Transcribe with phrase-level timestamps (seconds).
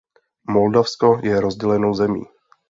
[0.49, 2.23] Moldavsko je rozdělenou zemí.